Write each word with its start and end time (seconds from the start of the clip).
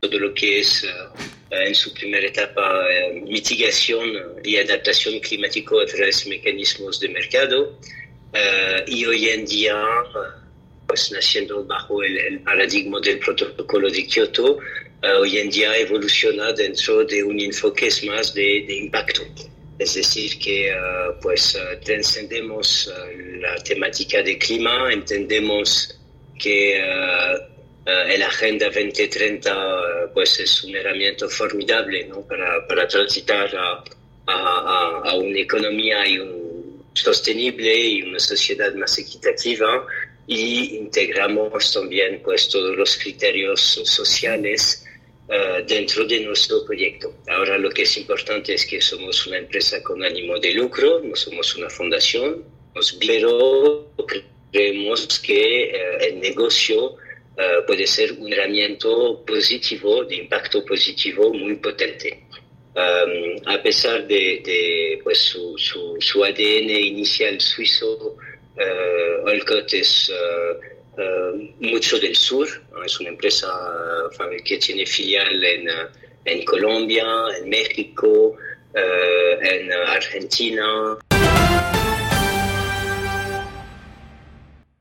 todo 0.00 0.18
lo 0.18 0.34
que 0.34 0.60
es 0.60 0.86
en 1.50 1.74
su 1.74 1.92
primera 1.94 2.26
etapa 2.26 2.84
mitigación 3.24 4.12
y 4.44 4.56
adaptación 4.56 5.18
climático 5.20 5.80
a 5.80 5.86
través 5.86 6.24
de 6.24 6.30
mecanismos 6.30 7.00
de 7.00 7.08
mercado. 7.08 7.78
y 8.86 9.04
hoy 9.06 9.28
en 9.30 9.46
día, 9.46 9.76
pues 10.86 11.10
naciendo 11.12 11.64
bajo 11.64 12.02
el, 12.02 12.40
paradigma 12.40 13.00
del 13.00 13.18
protocolo 13.18 13.90
de 13.90 14.06
Kioto, 14.06 14.58
hoy 15.20 15.38
en 15.38 15.50
día 15.50 15.76
evoluciona 15.76 16.52
dentro 16.52 17.04
de 17.04 17.22
un 17.22 17.40
enfoque 17.40 17.88
más 18.06 18.34
de, 18.34 18.64
de 18.66 18.74
impacto. 18.76 19.22
Es 19.78 19.94
decir, 19.94 20.38
que 20.38 20.74
pues 21.22 21.56
trascendemos 21.84 22.92
la 23.40 23.56
temática 23.62 24.22
de 24.22 24.36
clima, 24.36 24.92
entendemos 24.92 25.98
que 26.38 26.78
el 27.88 28.22
Agenda 28.22 28.66
2030 28.66 30.10
pues 30.12 30.40
es 30.40 30.64
una 30.64 30.80
herramienta 30.80 31.28
formidable 31.28 32.06
¿no? 32.06 32.20
para, 32.26 32.66
para 32.66 32.86
transitar 32.86 33.54
a, 33.56 33.82
a, 34.26 35.02
a, 35.04 35.14
una 35.16 35.38
economía 35.38 36.06
y 36.06 36.18
un, 36.18 36.48
sostenible 37.02 37.74
y 37.74 38.02
una 38.02 38.18
sociedad 38.18 38.74
más 38.74 38.98
equitativa 38.98 39.86
y 40.26 40.76
integramos 40.76 41.72
también 41.72 42.20
pues 42.22 42.48
todos 42.48 42.76
los 42.76 42.96
criterios 42.98 43.60
sociales 43.84 44.84
uh, 45.28 45.64
dentro 45.66 46.04
de 46.04 46.20
nuestro 46.20 46.64
proyecto. 46.64 47.14
Ahora 47.28 47.56
lo 47.58 47.70
que 47.70 47.82
es 47.82 47.96
importante 47.96 48.54
es 48.54 48.66
que 48.66 48.80
somos 48.80 49.26
una 49.26 49.38
empresa 49.38 49.82
con 49.82 50.04
ánimo 50.04 50.38
de 50.38 50.52
lucro, 50.52 51.00
no 51.02 51.16
somos 51.16 51.54
una 51.56 51.70
fundación, 51.70 52.44
pero 53.00 53.90
creemos 54.52 55.18
que 55.20 55.72
uh, 55.72 56.04
el 56.04 56.20
negocio 56.20 56.96
uh, 57.38 57.64
puede 57.66 57.86
ser 57.86 58.12
un 58.12 58.32
herramienta 58.32 58.88
positivo, 59.26 60.04
de 60.04 60.16
impacto 60.16 60.64
positivo 60.64 61.32
muy 61.32 61.56
potente. 61.56 62.24
Um, 62.74 63.42
a 63.46 63.60
pesar 63.60 64.06
de, 64.06 64.40
de 64.44 65.00
pues, 65.02 65.18
su, 65.18 66.24
ADN 66.24 66.70
inicial 66.70 67.40
suizo, 67.40 68.16
uh, 68.56 69.26
Olcott 69.26 69.72
es 69.74 70.10
uh, 70.10 71.00
uh, 71.00 71.54
mucho 71.60 71.98
del 71.98 72.14
sur, 72.14 72.46
es 72.84 73.00
una 73.00 73.08
empresa 73.08 73.48
que 74.44 74.58
tiene 74.58 74.86
filial 74.86 75.42
en, 75.42 75.68
en 76.24 76.44
Colombia, 76.44 77.04
en 77.40 77.48
México, 77.48 78.36
en 78.74 79.72
Argentina, 79.72 80.98